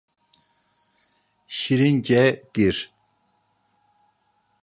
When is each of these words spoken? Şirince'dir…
Şirince'dir… 1.47 2.93